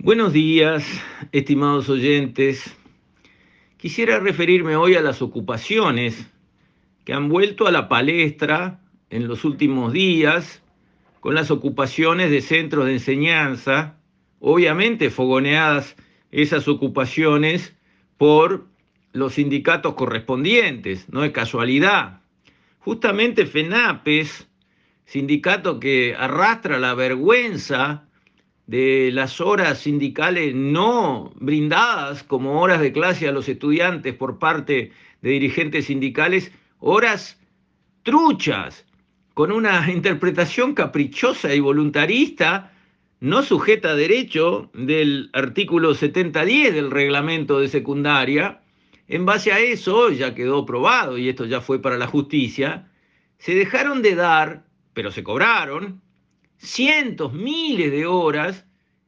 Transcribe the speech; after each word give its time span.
Buenos 0.00 0.32
días, 0.32 0.86
estimados 1.32 1.88
oyentes. 1.88 2.72
Quisiera 3.78 4.20
referirme 4.20 4.76
hoy 4.76 4.94
a 4.94 5.00
las 5.02 5.20
ocupaciones 5.22 6.30
que 7.04 7.12
han 7.12 7.28
vuelto 7.28 7.66
a 7.66 7.72
la 7.72 7.88
palestra 7.88 8.80
en 9.10 9.26
los 9.26 9.44
últimos 9.44 9.92
días 9.92 10.62
con 11.18 11.34
las 11.34 11.50
ocupaciones 11.50 12.30
de 12.30 12.42
centros 12.42 12.86
de 12.86 12.92
enseñanza, 12.92 13.98
obviamente 14.38 15.10
fogoneadas 15.10 15.96
esas 16.30 16.68
ocupaciones 16.68 17.74
por 18.18 18.68
los 19.12 19.34
sindicatos 19.34 19.94
correspondientes, 19.94 21.08
no 21.08 21.24
es 21.24 21.32
casualidad. 21.32 22.20
Justamente 22.78 23.46
FENAPES, 23.46 24.46
sindicato 25.06 25.80
que 25.80 26.14
arrastra 26.16 26.78
la 26.78 26.94
vergüenza 26.94 28.07
de 28.68 29.08
las 29.14 29.40
horas 29.40 29.78
sindicales 29.78 30.54
no 30.54 31.32
brindadas 31.36 32.22
como 32.22 32.60
horas 32.60 32.82
de 32.82 32.92
clase 32.92 33.26
a 33.26 33.32
los 33.32 33.48
estudiantes 33.48 34.14
por 34.14 34.38
parte 34.38 34.92
de 35.22 35.30
dirigentes 35.30 35.86
sindicales, 35.86 36.52
horas 36.78 37.40
truchas, 38.02 38.84
con 39.32 39.52
una 39.52 39.90
interpretación 39.90 40.74
caprichosa 40.74 41.54
y 41.54 41.60
voluntarista, 41.60 42.72
no 43.20 43.42
sujeta 43.42 43.92
a 43.92 43.96
derecho 43.96 44.70
del 44.74 45.30
artículo 45.32 45.94
7010 45.94 46.74
del 46.74 46.90
reglamento 46.90 47.60
de 47.60 47.68
secundaria. 47.68 48.60
En 49.08 49.24
base 49.24 49.50
a 49.50 49.60
eso, 49.60 50.10
ya 50.10 50.34
quedó 50.34 50.66
probado, 50.66 51.16
y 51.16 51.30
esto 51.30 51.46
ya 51.46 51.62
fue 51.62 51.80
para 51.80 51.96
la 51.96 52.06
justicia, 52.06 52.90
se 53.38 53.54
dejaron 53.54 54.02
de 54.02 54.14
dar, 54.14 54.66
pero 54.92 55.10
se 55.10 55.24
cobraron, 55.24 56.02
cientos, 56.58 57.32
miles 57.32 57.90
de 57.90 58.06
horas 58.06 58.66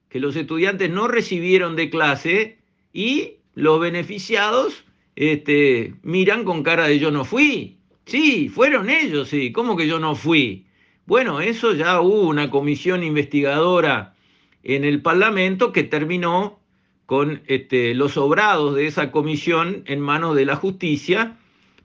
que 0.08 0.20
los 0.20 0.34
estudiantes 0.36 0.90
no 0.90 1.08
recibieron 1.08 1.76
de 1.76 1.90
clase 1.90 2.58
y 2.92 3.34
los 3.54 3.80
beneficiados 3.80 4.84
este, 5.16 5.94
miran 6.02 6.44
con 6.44 6.62
cara 6.62 6.86
de 6.86 6.98
yo 6.98 7.10
no 7.10 7.24
fui. 7.24 7.78
Sí, 8.06 8.48
fueron 8.48 8.90
ellos, 8.90 9.28
sí. 9.28 9.52
¿Cómo 9.52 9.76
que 9.76 9.86
yo 9.86 9.98
no 9.98 10.14
fui? 10.14 10.66
Bueno, 11.06 11.40
eso 11.40 11.74
ya 11.74 12.00
hubo 12.00 12.22
una 12.22 12.50
comisión 12.50 13.04
investigadora 13.04 14.14
en 14.62 14.84
el 14.84 15.02
Parlamento 15.02 15.72
que 15.72 15.84
terminó 15.84 16.60
con 17.06 17.42
este, 17.46 17.94
los 17.94 18.16
obrados 18.16 18.76
de 18.76 18.86
esa 18.86 19.10
comisión 19.10 19.82
en 19.86 20.00
manos 20.00 20.36
de 20.36 20.44
la 20.44 20.56
justicia 20.56 21.36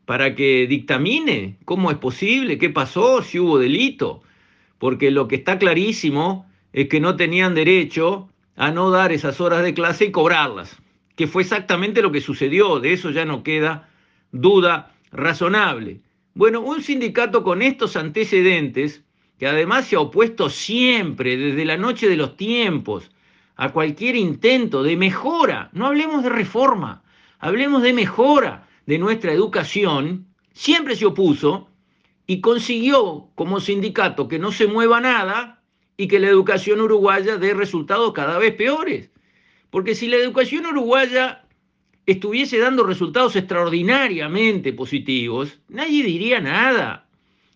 para 0.05 0.35
que 0.35 0.67
dictamine 0.67 1.57
cómo 1.66 1.89
es 1.89 1.97
posible, 1.97 2.57
qué 2.57 2.69
pasó, 2.69 3.23
si 3.23 3.39
hubo 3.39 3.57
delito 3.57 4.22
porque 4.78 5.12
lo 5.12 5.28
que 5.28 5.36
está 5.36 5.58
clarísimo 5.58 6.45
es 6.73 6.90
que 6.90 7.00
no 7.00 7.16
tenían 7.16 7.56
derecho 7.56 8.30
a 8.56 8.72
no 8.72 8.90
dar 8.90 9.12
esas 9.12 9.40
horas 9.42 9.64
de 9.64 9.73
clase 9.73 10.06
y 10.06 10.12
cobrarlas, 10.12 10.76
que 11.16 11.28
fue 11.28 11.42
exactamente 11.42 12.02
lo 12.02 12.12
que 12.12 12.22
sucedió, 12.22 12.80
de 12.80 12.94
eso 12.94 13.12
ya 13.12 13.26
no 13.26 13.44
queda 13.44 13.90
duda 14.31 14.94
razonable. 15.12 16.02
Bueno, 16.34 16.62
un 16.62 16.81
sindicato 16.81 17.44
con 17.44 17.62
estos 17.62 17.96
antecedentes, 17.96 19.03
que 19.40 19.48
además 19.48 19.88
se 19.88 19.96
ha 19.96 20.02
opuesto 20.02 20.50
siempre, 20.50 21.38
desde 21.38 21.66
la 21.66 21.78
noche 21.78 22.09
de 22.09 22.18
los 22.18 22.36
tiempos, 22.36 23.09
a 23.56 23.72
cualquier 23.72 24.16
intento 24.16 24.84
de 24.84 24.98
mejora, 24.98 25.70
no 25.72 25.86
hablemos 25.88 26.23
de 26.23 26.30
reforma, 26.30 27.03
hablemos 27.40 27.81
de 27.84 27.94
mejora 27.94 28.68
de 28.86 28.98
nuestra 28.98 29.31
educación, 29.31 30.28
siempre 30.53 30.96
se 30.96 31.06
opuso 31.06 31.70
y 32.28 32.42
consiguió 32.42 33.30
como 33.36 33.59
sindicato 33.59 34.28
que 34.28 34.40
no 34.40 34.52
se 34.52 34.68
mueva 34.68 35.02
nada 35.02 35.62
y 35.98 36.08
que 36.08 36.20
la 36.20 36.28
educación 36.28 36.81
uruguaya 36.81 37.38
dé 37.38 37.54
resultados 37.54 38.14
cada 38.14 38.38
vez 38.38 38.54
peores. 38.56 39.12
Porque 39.70 39.95
si 39.95 40.08
la 40.08 40.18
educación 40.18 40.66
uruguaya 40.66 41.46
estuviese 42.06 42.58
dando 42.59 42.84
resultados 42.84 43.36
extraordinariamente 43.36 44.73
positivos, 44.73 45.59
nadie 45.68 46.03
diría 46.03 46.40
nada. 46.40 47.08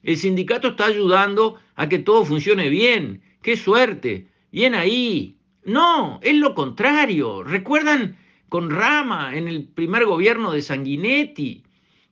El 0.04 0.18
sindicato 0.18 0.70
está 0.70 0.86
ayudando 0.86 1.60
a 1.76 1.90
que 1.90 2.00
todo 2.00 2.26
funcione 2.26 2.70
bien. 2.70 3.22
¡Qué 3.42 3.58
suerte! 3.58 4.28
Bien 4.52 4.76
ahí. 4.76 5.38
No, 5.66 6.20
es 6.24 6.36
lo 6.36 6.56
contrario. 6.56 7.44
¿Recuerdan 7.44 8.18
con 8.48 8.70
Rama 8.70 9.36
en 9.36 9.48
el 9.48 9.66
primer 9.66 10.06
gobierno 10.06 10.52
de 10.52 10.62
Sanguinetti, 10.62 11.64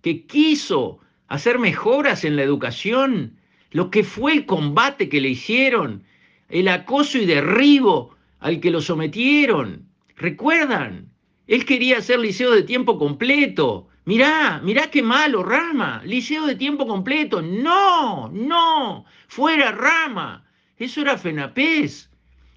que 0.01 0.25
quiso 0.25 0.99
hacer 1.27 1.59
mejoras 1.59 2.23
en 2.23 2.35
la 2.35 2.43
educación, 2.43 3.37
lo 3.71 3.89
que 3.89 4.03
fue 4.03 4.33
el 4.33 4.45
combate 4.45 5.09
que 5.09 5.21
le 5.21 5.29
hicieron, 5.29 6.03
el 6.49 6.67
acoso 6.67 7.17
y 7.17 7.25
derribo 7.25 8.15
al 8.39 8.59
que 8.59 8.71
lo 8.71 8.81
sometieron. 8.81 9.87
¿Recuerdan? 10.15 11.09
Él 11.47 11.65
quería 11.65 11.97
hacer 11.97 12.19
liceo 12.19 12.51
de 12.51 12.63
tiempo 12.63 12.97
completo. 12.97 13.87
Mirá, 14.05 14.61
mirá 14.63 14.89
qué 14.89 15.01
malo, 15.03 15.43
Rama. 15.43 16.01
Liceo 16.05 16.45
de 16.45 16.55
tiempo 16.55 16.87
completo. 16.87 17.41
No, 17.41 18.29
no, 18.29 19.05
fuera 19.27 19.71
Rama. 19.71 20.45
Eso 20.77 21.01
era 21.01 21.17
FENAPES. 21.17 22.09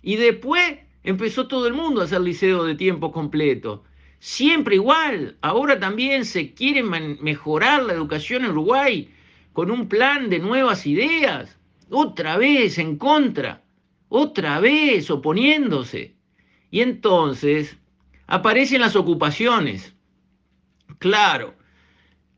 Y 0.03 0.17
después 0.17 0.79
empezó 1.03 1.49
todo 1.49 1.67
el 1.67 1.75
mundo 1.75 2.01
a 2.01 2.05
hacer 2.05 2.21
liceo 2.21 2.65
de 2.65 2.75
tiempo 2.75 3.13
completo. 3.13 3.85
Siempre 4.21 4.75
igual, 4.75 5.39
ahora 5.41 5.81
también 5.81 6.27
se 6.27 6.53
quiere 6.53 6.83
mejorar 6.83 7.83
la 7.83 7.95
educación 7.95 8.45
en 8.45 8.51
Uruguay 8.51 9.11
con 9.55 9.71
un 9.71 9.89
plan 9.89 10.29
de 10.29 10.39
nuevas 10.39 10.87
ideas, 10.87 11.59
otra 11.89 12.37
vez 12.37 12.77
en 12.77 12.99
contra, 12.99 13.63
otra 14.11 14.61
vez 14.61 15.11
oponiéndose. 15.11 16.15
Y 16.71 16.83
entonces 16.83 17.79
aparecen 18.27 18.83
las 18.83 18.95
ocupaciones. 18.95 19.95
Claro, 20.99 21.55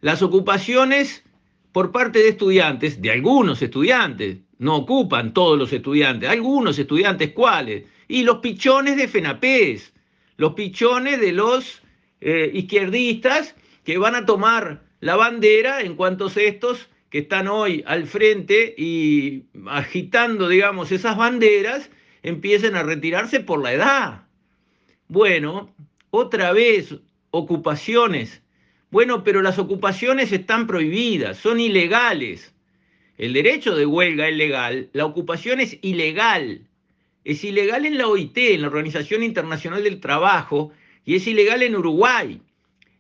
las 0.00 0.22
ocupaciones 0.22 1.24
por 1.72 1.90
parte 1.90 2.20
de 2.20 2.28
estudiantes, 2.28 3.02
de 3.02 3.10
algunos 3.10 3.60
estudiantes, 3.60 4.38
no 4.58 4.76
ocupan 4.76 5.34
todos 5.34 5.58
los 5.58 5.72
estudiantes, 5.72 6.30
algunos 6.30 6.78
estudiantes 6.78 7.32
cuáles, 7.32 7.86
y 8.06 8.22
los 8.22 8.38
pichones 8.38 8.96
de 8.96 9.08
FENAPES, 9.08 9.92
los 10.36 10.54
pichones 10.54 11.20
de 11.20 11.32
los 11.32 11.82
eh, 12.20 12.50
izquierdistas 12.52 13.54
que 13.84 13.98
van 13.98 14.14
a 14.14 14.26
tomar 14.26 14.82
la 15.00 15.16
bandera 15.16 15.80
en 15.80 15.96
cuanto 15.96 16.28
a 16.28 16.40
estos 16.40 16.88
que 17.10 17.18
están 17.18 17.48
hoy 17.48 17.84
al 17.86 18.06
frente 18.06 18.74
y 18.76 19.44
agitando, 19.66 20.48
digamos, 20.48 20.92
esas 20.92 21.16
banderas, 21.16 21.90
empiecen 22.22 22.74
a 22.76 22.82
retirarse 22.82 23.40
por 23.40 23.62
la 23.62 23.72
edad. 23.72 24.22
Bueno, 25.08 25.74
otra 26.10 26.52
vez, 26.52 26.94
ocupaciones. 27.30 28.42
Bueno, 28.90 29.24
pero 29.24 29.42
las 29.42 29.58
ocupaciones 29.58 30.32
están 30.32 30.66
prohibidas, 30.66 31.36
son 31.36 31.60
ilegales. 31.60 32.54
El 33.18 33.34
derecho 33.34 33.76
de 33.76 33.86
huelga 33.86 34.28
es 34.28 34.36
legal, 34.36 34.88
la 34.92 35.04
ocupación 35.04 35.60
es 35.60 35.78
ilegal. 35.82 36.68
Es 37.24 37.44
ilegal 37.44 37.86
en 37.86 37.98
la 37.98 38.08
OIT, 38.08 38.36
en 38.36 38.62
la 38.62 38.68
Organización 38.68 39.22
Internacional 39.22 39.84
del 39.84 40.00
Trabajo, 40.00 40.72
y 41.04 41.16
es 41.16 41.26
ilegal 41.26 41.62
en 41.62 41.76
Uruguay. 41.76 42.40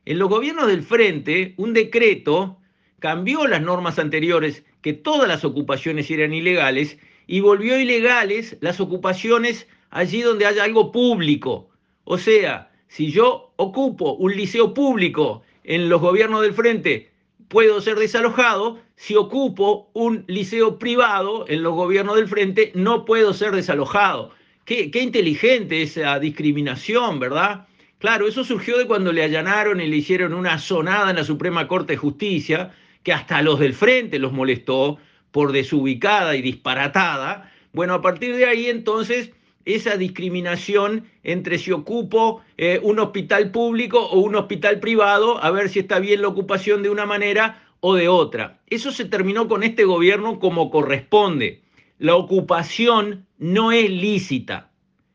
En 0.04 0.18
los 0.18 0.28
gobiernos 0.28 0.68
del 0.68 0.82
Frente, 0.82 1.54
un 1.56 1.72
decreto 1.72 2.58
cambió 2.98 3.46
las 3.46 3.62
normas 3.62 3.98
anteriores, 3.98 4.64
que 4.80 4.92
todas 4.92 5.28
las 5.28 5.44
ocupaciones 5.44 6.10
eran 6.10 6.32
ilegales, 6.32 6.98
y 7.26 7.40
volvió 7.40 7.78
ilegales 7.78 8.56
las 8.60 8.80
ocupaciones 8.80 9.66
allí 9.90 10.22
donde 10.22 10.46
haya 10.46 10.64
algo 10.64 10.92
público. 10.92 11.70
O 12.04 12.18
sea, 12.18 12.70
si 12.88 13.10
yo 13.10 13.52
ocupo 13.56 14.14
un 14.14 14.36
liceo 14.36 14.74
público 14.74 15.42
en 15.64 15.88
los 15.88 16.00
gobiernos 16.00 16.42
del 16.42 16.54
Frente, 16.54 17.10
puedo 17.48 17.80
ser 17.80 17.98
desalojado, 17.98 18.78
si 19.02 19.16
ocupo 19.16 19.90
un 19.94 20.22
liceo 20.28 20.78
privado 20.78 21.44
en 21.48 21.64
los 21.64 21.74
gobiernos 21.74 22.14
del 22.14 22.28
frente, 22.28 22.70
no 22.76 23.04
puedo 23.04 23.34
ser 23.34 23.50
desalojado. 23.50 24.30
Qué, 24.64 24.92
qué, 24.92 25.00
inteligente 25.02 25.82
esa 25.82 26.20
discriminación, 26.20 27.18
¿verdad? 27.18 27.66
Claro, 27.98 28.28
eso 28.28 28.44
surgió 28.44 28.78
de 28.78 28.86
cuando 28.86 29.10
le 29.12 29.24
allanaron 29.24 29.80
y 29.80 29.88
le 29.88 29.96
hicieron 29.96 30.32
una 30.32 30.56
sonada 30.60 31.10
en 31.10 31.16
la 31.16 31.24
Suprema 31.24 31.66
Corte 31.66 31.94
de 31.94 31.96
Justicia, 31.96 32.70
que 33.02 33.12
hasta 33.12 33.38
a 33.38 33.42
los 33.42 33.58
del 33.58 33.74
frente 33.74 34.20
los 34.20 34.32
molestó 34.32 34.98
por 35.32 35.50
desubicada 35.50 36.36
y 36.36 36.42
disparatada. 36.42 37.50
Bueno, 37.72 37.94
a 37.94 38.02
partir 38.02 38.36
de 38.36 38.46
ahí 38.46 38.66
entonces 38.66 39.32
esa 39.64 39.96
discriminación 39.96 41.06
entre 41.24 41.58
si 41.58 41.72
ocupo 41.72 42.42
eh, 42.56 42.78
un 42.84 43.00
hospital 43.00 43.50
público 43.50 43.98
o 43.98 44.20
un 44.20 44.36
hospital 44.36 44.78
privado, 44.78 45.42
a 45.42 45.50
ver 45.50 45.70
si 45.70 45.80
está 45.80 45.98
bien 45.98 46.22
la 46.22 46.28
ocupación 46.28 46.84
de 46.84 46.90
una 46.90 47.04
manera 47.04 47.71
o 47.84 47.94
de 47.96 48.08
otra. 48.08 48.60
Eso 48.68 48.92
se 48.92 49.04
terminó 49.04 49.48
con 49.48 49.64
este 49.64 49.84
gobierno 49.84 50.38
como 50.38 50.70
corresponde. 50.70 51.62
La 51.98 52.14
ocupación 52.14 53.26
no 53.38 53.72
es 53.72 53.90
lícita. 53.90 54.70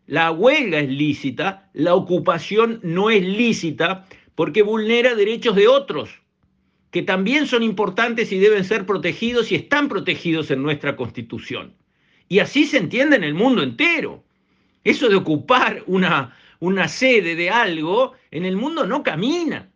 La 0.06 0.32
huelga 0.32 0.80
es 0.80 0.90
lícita, 0.90 1.70
la 1.74 1.96
ocupación 1.96 2.80
no 2.84 3.10
es 3.10 3.26
lícita 3.26 4.06
porque 4.36 4.64
vulnera 4.64 5.16
derechos 5.16 5.56
de 5.56 5.68
otros, 5.68 6.10
que 6.92 7.02
también 7.02 7.48
son 7.48 7.64
importantes 7.64 8.32
y 8.32 8.38
deben 8.38 8.66
ser 8.66 8.86
protegidos 8.86 9.52
y 9.52 9.56
están 9.56 9.88
protegidos 9.88 10.52
en 10.52 10.62
nuestra 10.62 10.98
Constitución. 10.98 11.74
Y 12.28 12.40
así 12.40 12.66
se 12.66 12.78
entiende 12.78 13.16
en 13.16 13.24
el 13.24 13.34
mundo 13.34 13.64
entero. 13.64 14.24
Eso 14.84 15.08
de 15.08 15.16
ocupar 15.16 15.84
una, 15.88 16.38
una 16.60 16.90
sede 16.90 17.36
de 17.36 17.50
algo 17.50 18.14
en 18.32 18.46
el 18.46 18.58
mundo 18.58 18.86
no 18.86 19.04
camina. 19.04 19.70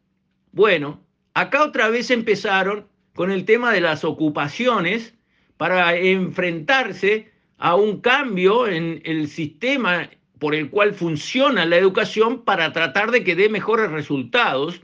Bueno, 0.51 1.01
acá 1.33 1.63
otra 1.63 1.89
vez 1.89 2.11
empezaron 2.11 2.87
con 3.13 3.31
el 3.31 3.45
tema 3.45 3.71
de 3.71 3.81
las 3.81 4.03
ocupaciones 4.03 5.13
para 5.57 5.95
enfrentarse 5.95 7.31
a 7.57 7.75
un 7.75 8.01
cambio 8.01 8.67
en 8.67 9.01
el 9.05 9.27
sistema 9.27 10.09
por 10.39 10.55
el 10.55 10.71
cual 10.71 10.95
funciona 10.95 11.65
la 11.65 11.77
educación 11.77 12.43
para 12.43 12.73
tratar 12.73 13.11
de 13.11 13.23
que 13.23 13.35
dé 13.35 13.47
mejores 13.47 13.91
resultados. 13.91 14.81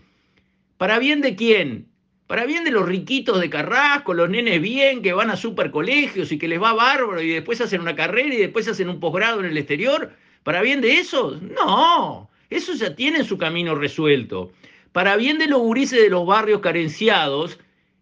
¿Para 0.77 0.99
bien 0.99 1.21
de 1.21 1.35
quién? 1.35 1.87
Para 2.27 2.45
bien 2.45 2.63
de 2.63 2.71
los 2.71 2.85
riquitos 2.85 3.39
de 3.39 3.49
Carrasco, 3.49 4.13
los 4.13 4.29
nenes 4.29 4.61
bien 4.61 5.01
que 5.01 5.13
van 5.13 5.31
a 5.31 5.37
super 5.37 5.71
colegios 5.71 6.31
y 6.31 6.37
que 6.37 6.47
les 6.47 6.61
va 6.61 6.73
bárbaro 6.73 7.21
y 7.21 7.29
después 7.29 7.59
hacen 7.61 7.81
una 7.81 7.95
carrera 7.95 8.35
y 8.35 8.37
después 8.37 8.67
hacen 8.67 8.89
un 8.89 8.99
posgrado 8.99 9.39
en 9.39 9.47
el 9.47 9.57
exterior. 9.57 10.11
¿Para 10.43 10.61
bien 10.61 10.81
de 10.81 10.99
esos? 10.99 11.41
No, 11.41 12.29
esos 12.51 12.77
ya 12.77 12.95
tienen 12.95 13.25
su 13.25 13.37
camino 13.37 13.73
resuelto. 13.73 14.51
Para 14.97 15.15
bien 15.15 15.37
de 15.37 15.45
los 15.45 15.59
gurises 15.59 16.01
de 16.01 16.09
los 16.09 16.25
barrios 16.25 16.59
carenciados 16.59 17.59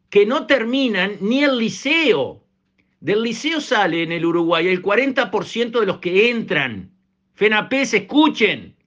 que 0.09 0.25
no 0.25 0.47
terminan 0.47 1.17
ni 1.19 1.43
el 1.43 1.57
liceo. 1.57 2.41
Del 3.01 3.21
liceo 3.21 3.59
sale 3.59 4.03
en 4.03 4.13
el 4.13 4.23
Uruguay 4.23 4.69
el 4.69 4.81
40% 4.81 5.77
de 5.81 5.85
los 5.85 5.97
que 5.97 6.29
entran. 6.29 6.89
FENAPES, 7.33 7.95
escuchen. 7.95 8.77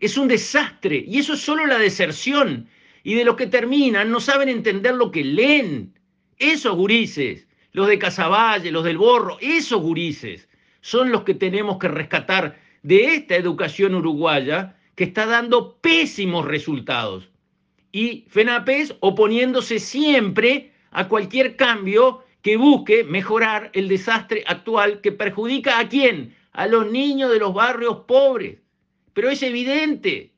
Es 0.00 0.16
un 0.16 0.26
desastre 0.26 1.04
y 1.06 1.18
eso 1.18 1.34
es 1.34 1.40
solo 1.40 1.66
la 1.66 1.76
deserción. 1.76 2.66
Y 3.02 3.12
de 3.12 3.26
los 3.26 3.36
que 3.36 3.46
terminan 3.46 4.10
no 4.10 4.20
saben 4.20 4.48
entender 4.48 4.94
lo 4.94 5.10
que 5.10 5.22
leen. 5.22 5.92
Esos 6.38 6.74
gurises, 6.74 7.46
los 7.72 7.88
de 7.88 7.98
Casaballe, 7.98 8.72
los 8.72 8.84
del 8.84 8.96
Borro, 8.96 9.36
esos 9.42 9.82
gurises 9.82 10.48
son 10.80 11.12
los 11.12 11.24
que 11.24 11.34
tenemos 11.34 11.76
que 11.76 11.88
rescatar 11.88 12.58
de 12.82 13.16
esta 13.16 13.36
educación 13.36 13.94
uruguaya 13.94 14.78
que 14.94 15.04
está 15.04 15.26
dando 15.26 15.76
pésimos 15.82 16.46
resultados. 16.46 17.33
Y 17.94 18.24
FENAPES 18.28 18.96
oponiéndose 18.98 19.78
siempre 19.78 20.72
a 20.90 21.06
cualquier 21.06 21.54
cambio 21.54 22.24
que 22.42 22.56
busque 22.56 23.04
mejorar 23.04 23.70
el 23.72 23.86
desastre 23.86 24.42
actual 24.48 25.00
que 25.00 25.12
perjudica 25.12 25.78
a 25.78 25.88
quién? 25.88 26.34
A 26.54 26.66
los 26.66 26.90
niños 26.90 27.30
de 27.30 27.38
los 27.38 27.54
barrios 27.54 27.98
pobres. 28.08 28.58
Pero 29.12 29.30
es 29.30 29.44
evidente. 29.44 30.32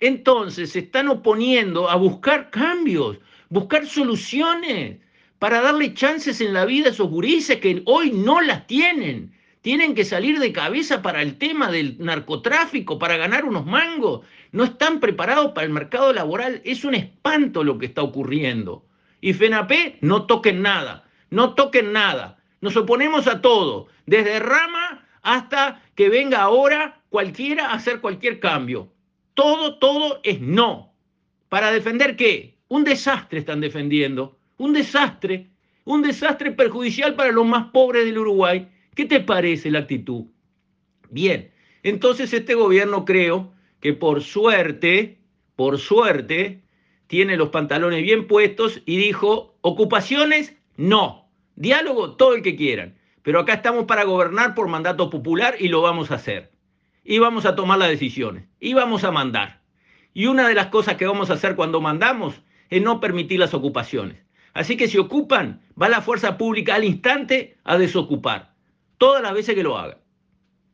Entonces 0.00 0.72
se 0.72 0.80
están 0.80 1.06
oponiendo 1.06 1.88
a 1.88 1.94
buscar 1.94 2.50
cambios, 2.50 3.18
buscar 3.50 3.86
soluciones 3.86 4.98
para 5.38 5.60
darle 5.60 5.94
chances 5.94 6.40
en 6.40 6.52
la 6.52 6.64
vida 6.64 6.88
a 6.88 6.90
esos 6.90 7.08
gurises 7.08 7.60
que 7.60 7.82
hoy 7.86 8.10
no 8.10 8.40
las 8.40 8.66
tienen. 8.66 9.32
Tienen 9.64 9.94
que 9.94 10.04
salir 10.04 10.40
de 10.40 10.52
cabeza 10.52 11.00
para 11.00 11.22
el 11.22 11.38
tema 11.38 11.70
del 11.70 11.96
narcotráfico, 11.98 12.98
para 12.98 13.16
ganar 13.16 13.46
unos 13.46 13.64
mangos. 13.64 14.20
No 14.52 14.64
están 14.64 15.00
preparados 15.00 15.52
para 15.52 15.66
el 15.66 15.72
mercado 15.72 16.12
laboral. 16.12 16.60
Es 16.66 16.84
un 16.84 16.94
espanto 16.94 17.64
lo 17.64 17.78
que 17.78 17.86
está 17.86 18.02
ocurriendo. 18.02 18.84
Y 19.22 19.32
FENAPE, 19.32 19.96
no 20.02 20.26
toquen 20.26 20.60
nada, 20.60 21.08
no 21.30 21.54
toquen 21.54 21.94
nada. 21.94 22.36
Nos 22.60 22.76
oponemos 22.76 23.26
a 23.26 23.40
todo, 23.40 23.86
desde 24.04 24.38
rama 24.38 25.06
hasta 25.22 25.82
que 25.94 26.10
venga 26.10 26.42
ahora 26.42 27.00
cualquiera 27.08 27.68
a 27.68 27.76
hacer 27.76 28.02
cualquier 28.02 28.40
cambio. 28.40 28.92
Todo, 29.32 29.78
todo 29.78 30.20
es 30.24 30.42
no. 30.42 30.92
¿Para 31.48 31.72
defender 31.72 32.16
qué? 32.16 32.58
Un 32.68 32.84
desastre 32.84 33.38
están 33.38 33.62
defendiendo. 33.62 34.36
Un 34.58 34.74
desastre. 34.74 35.48
Un 35.84 36.02
desastre 36.02 36.50
perjudicial 36.50 37.14
para 37.14 37.32
los 37.32 37.46
más 37.46 37.70
pobres 37.70 38.04
del 38.04 38.18
Uruguay. 38.18 38.68
¿Qué 38.94 39.06
te 39.06 39.20
parece 39.20 39.70
la 39.70 39.80
actitud? 39.80 40.26
Bien, 41.10 41.52
entonces 41.82 42.32
este 42.32 42.54
gobierno 42.54 43.04
creo 43.04 43.52
que 43.80 43.92
por 43.92 44.22
suerte, 44.22 45.18
por 45.56 45.78
suerte, 45.78 46.62
tiene 47.06 47.36
los 47.36 47.50
pantalones 47.50 48.02
bien 48.02 48.26
puestos 48.26 48.82
y 48.86 48.96
dijo, 48.96 49.56
ocupaciones, 49.60 50.56
no. 50.76 51.28
Diálogo, 51.56 52.16
todo 52.16 52.34
el 52.34 52.42
que 52.42 52.56
quieran. 52.56 52.98
Pero 53.22 53.40
acá 53.40 53.54
estamos 53.54 53.84
para 53.84 54.04
gobernar 54.04 54.54
por 54.54 54.68
mandato 54.68 55.10
popular 55.10 55.56
y 55.58 55.68
lo 55.68 55.82
vamos 55.82 56.10
a 56.10 56.16
hacer 56.16 56.52
y 57.04 57.18
vamos 57.18 57.44
a 57.44 57.54
tomar 57.54 57.78
las 57.78 57.90
decisiones 57.90 58.46
y 58.60 58.74
vamos 58.74 59.04
a 59.04 59.10
mandar. 59.10 59.60
Y 60.14 60.26
una 60.26 60.48
de 60.48 60.54
las 60.54 60.68
cosas 60.68 60.96
que 60.96 61.06
vamos 61.06 61.30
a 61.30 61.34
hacer 61.34 61.54
cuando 61.54 61.80
mandamos 61.80 62.42
es 62.70 62.82
no 62.82 63.00
permitir 63.00 63.40
las 63.40 63.54
ocupaciones. 63.54 64.18
Así 64.54 64.76
que 64.76 64.88
si 64.88 64.98
ocupan, 64.98 65.60
va 65.80 65.88
la 65.88 66.00
fuerza 66.00 66.38
pública 66.38 66.76
al 66.76 66.84
instante 66.84 67.56
a 67.64 67.76
desocupar, 67.76 68.53
todas 69.04 69.20
las 69.20 69.34
veces 69.34 69.54
que 69.54 69.62
lo 69.62 69.76
hagan. 69.76 69.98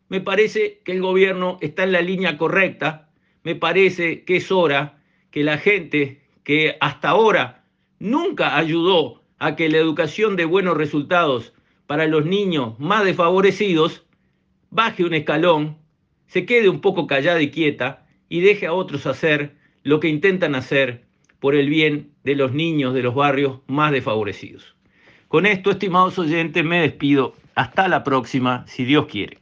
Me 0.09 0.21
parece 0.21 0.83
que 0.85 0.93
el 0.93 1.03
gobierno 1.03 1.59
está 1.61 1.83
en 1.83 1.91
la 1.91 2.01
línea 2.01 2.39
correcta, 2.39 3.09
me 3.43 3.57
parece 3.57 4.25
que 4.25 4.37
es 4.37 4.53
hora 4.53 5.03
que 5.33 5.43
la 5.43 5.59
gente 5.59 6.23
que 6.45 6.77
hasta 6.81 7.09
ahora 7.09 7.65
nunca 7.99 8.57
ayudó 8.57 9.25
a 9.41 9.57
que 9.57 9.69
la 9.69 9.79
educación 9.79 10.37
dé 10.37 10.45
buenos 10.45 10.77
resultados 10.77 11.55
para 11.89 12.07
los 12.07 12.25
niños 12.25 12.79
más 12.79 13.05
desfavorecidos, 13.05 14.07
baje 14.71 15.03
un 15.03 15.15
escalón 15.15 15.79
se 16.29 16.47
quede 16.47 16.69
un 16.69 16.81
poco 16.81 17.09
callada 17.09 17.43
y 17.43 17.51
quieta 17.51 18.07
y 18.29 18.43
deje 18.43 18.69
a 18.69 18.75
otros 18.75 19.07
hacer 19.07 19.57
lo 19.83 19.99
que 19.99 20.07
intentan 20.07 20.55
hacer 20.55 21.03
por 21.41 21.57
el 21.57 21.69
bien 21.69 22.13
de 22.23 22.37
los 22.37 22.53
niños 22.53 22.95
de 22.95 23.03
los 23.03 23.17
barrios 23.17 23.59
más 23.67 23.91
desfavorecidos. 23.91 24.77
Con 25.27 25.47
esto, 25.47 25.73
estimados 25.73 26.17
oyentes, 26.17 26.65
me 26.65 26.83
despido. 26.83 27.35
Hasta 27.55 27.87
la 27.89 28.03
próxima, 28.03 28.65
si 28.67 28.85
Dios 28.85 29.07
quiere. 29.07 29.41